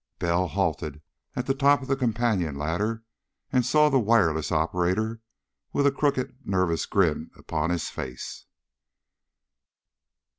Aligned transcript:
Bell 0.17 0.47
halted 0.47 0.99
at 1.35 1.45
the 1.45 1.53
top 1.53 1.83
of 1.83 1.87
the 1.87 1.95
companion 1.95 2.55
ladder 2.57 3.03
and 3.53 3.63
saw 3.63 3.87
the 3.87 3.99
wireless 3.99 4.51
operator, 4.51 5.21
with 5.73 5.85
a 5.85 5.91
crooked, 5.91 6.37
nervous 6.43 6.87
grin 6.87 7.29
upon 7.35 7.69
his 7.69 7.87
face. 7.91 8.47